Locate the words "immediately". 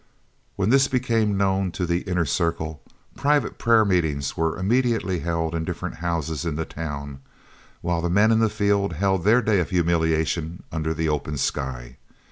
4.57-5.19